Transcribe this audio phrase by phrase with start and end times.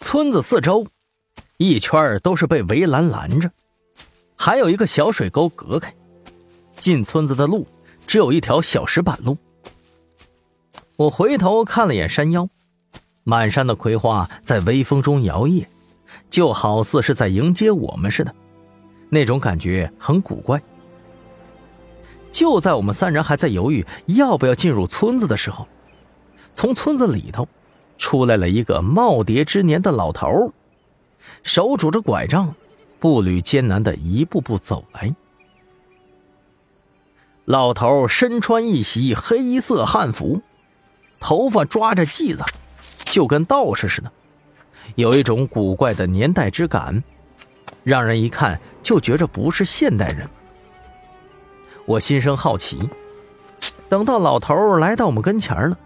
[0.00, 0.86] 村子四周
[1.58, 3.50] 一圈都是被围栏拦着，
[4.34, 5.94] 还有一个小水沟隔开。
[6.76, 7.66] 进村子的路
[8.06, 9.36] 只有一条小石板路。
[10.96, 12.48] 我回头看了眼山腰，
[13.24, 15.66] 满山的葵花在微风中摇曳，
[16.30, 18.34] 就好似是在迎接我们似的，
[19.10, 20.60] 那种感觉很古怪。
[22.32, 25.68] 就在我们三人还在犹豫要不要进入村子的时候，
[26.54, 27.46] 从村子里头。
[28.00, 30.52] 出来了一个耄耋之年的老头，
[31.42, 32.54] 手拄着拐杖，
[32.98, 35.14] 步履艰难的一步步走来。
[37.44, 40.40] 老头身穿一袭黑色汉服，
[41.20, 42.42] 头发抓着髻子，
[43.04, 44.10] 就跟道士似的，
[44.94, 47.04] 有一种古怪的年代之感，
[47.84, 50.26] 让人一看就觉着不是现代人。
[51.84, 52.88] 我心生好奇，
[53.90, 55.76] 等到老头来到我们跟前了，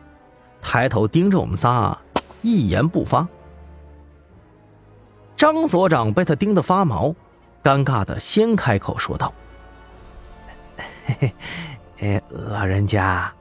[0.63, 1.99] 抬头盯着我们仨。
[2.45, 3.27] 一言不发。
[5.35, 7.15] 张所长被他盯得发毛，
[7.63, 9.33] 尴尬的先开口说道
[11.07, 11.35] ：“嘿嘿，
[12.01, 13.33] 哎，老人家，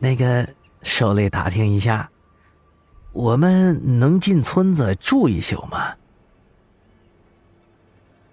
[0.00, 0.48] 那个
[0.82, 2.10] 受累打听一下，
[3.12, 5.94] 我们能进村子住一宿吗？”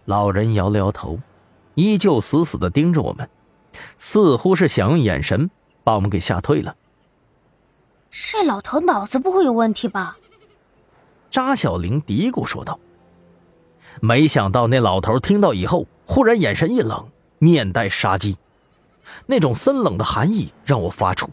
[0.05, 1.19] 老人摇了摇头，
[1.75, 3.29] 依旧死死的盯着我们，
[3.97, 5.49] 似乎是想用眼神
[5.83, 6.75] 把我们给吓退了。
[8.11, 10.17] 这老头脑子不会有问题吧？
[11.29, 12.79] 扎小玲嘀咕说道。
[14.01, 18.37] 没想到那老头听到以后，忽然眼神一冷，面带杀机，
[19.25, 21.27] 那种森冷的寒意让我发怵。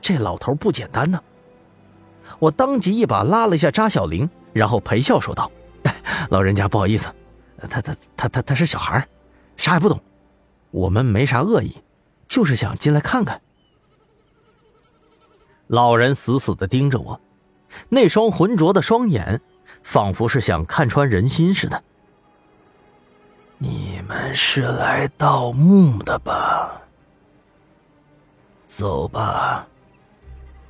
[0.00, 1.20] 这老头不简单呢！
[2.38, 5.50] 我当即一把拉了一下扎小玲，然后陪笑说道
[6.30, 7.08] ：“老人家不好意思，
[7.68, 9.06] 他他他他他是小孩，
[9.56, 10.00] 啥也不懂，
[10.70, 11.76] 我们没啥恶意，
[12.26, 13.40] 就是想进来看看。”
[15.72, 17.18] 老人死死的盯着我，
[17.88, 19.40] 那双浑浊的双眼，
[19.82, 21.82] 仿佛是想看穿人心似的。
[23.56, 26.78] 你们是来盗墓的吧？
[28.66, 29.66] 走吧，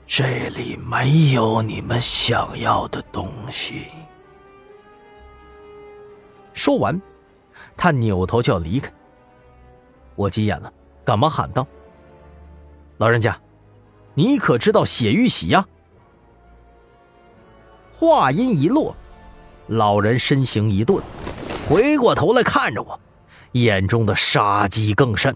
[0.06, 3.86] 这里没有你们想要的东西。
[6.52, 7.02] 说完，
[7.76, 8.88] 他扭头就要离开。
[10.14, 10.72] 我急眼了，
[11.04, 11.66] 赶忙喊道
[12.98, 13.36] ：“老人家！”
[14.14, 15.66] 你可知道血玉玺呀？
[17.90, 18.94] 话音一落，
[19.68, 21.02] 老人身形一顿，
[21.68, 22.98] 回过头来看着我，
[23.52, 25.34] 眼中的杀机更甚。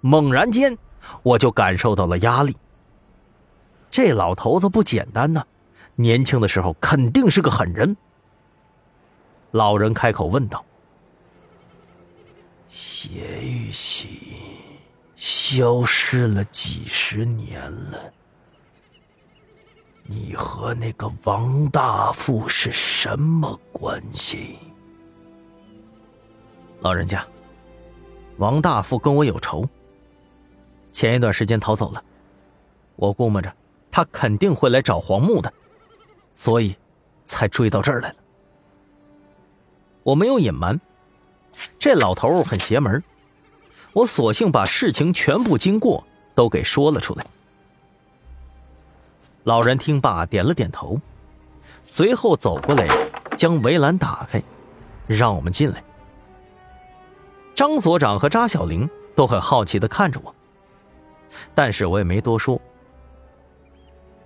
[0.00, 0.76] 猛然间，
[1.22, 2.56] 我就感受到了压力。
[3.90, 5.44] 这老头子不简单呐，
[5.96, 7.94] 年轻的时候肯定是个狠人。
[9.50, 10.64] 老人开口问道
[12.66, 13.10] ：“血
[13.42, 14.08] 玉玺。”
[15.54, 18.10] 消失了几十年了，
[20.04, 24.56] 你和那个王大富是什么关系？
[26.80, 27.22] 老人家，
[28.38, 29.68] 王大富跟我有仇，
[30.90, 32.02] 前一段时间逃走了，
[32.96, 33.54] 我估摸着
[33.90, 35.52] 他肯定会来找黄木的，
[36.32, 36.74] 所以
[37.26, 38.16] 才追到这儿来了。
[40.02, 40.80] 我没有隐瞒，
[41.78, 43.04] 这老头很邪门。
[43.92, 46.02] 我索性把事情全部经过
[46.34, 47.26] 都给说了出来。
[49.44, 50.98] 老人听罢点了点头，
[51.84, 52.88] 随后走过来，
[53.36, 54.42] 将围栏打开，
[55.06, 55.82] 让我们进来。
[57.54, 60.34] 张所长和扎小玲都很好奇的看着我，
[61.54, 62.60] 但是我也没多说。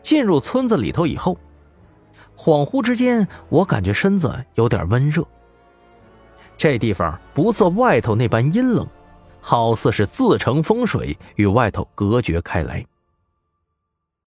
[0.01, 1.37] 进入村子里头以后，
[2.37, 5.27] 恍惚之间，我感觉身子有点温热。
[6.57, 8.87] 这地方不似外头那般阴冷。
[9.49, 12.85] 好似是自成风水，与外头隔绝开来。